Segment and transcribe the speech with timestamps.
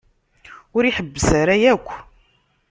[0.75, 1.89] Ur iḥebbes ara akk.